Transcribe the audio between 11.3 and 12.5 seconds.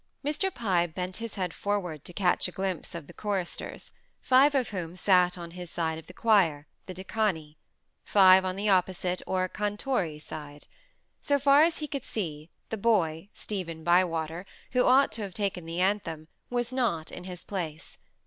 far as he could see,